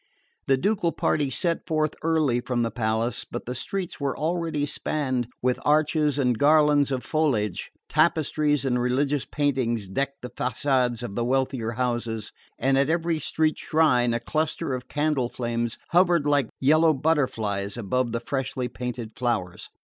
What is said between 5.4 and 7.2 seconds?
with arches and garlands of